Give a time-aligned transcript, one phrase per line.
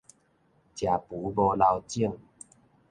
[0.03, 0.05] 食匏
[1.31, 2.17] 無留種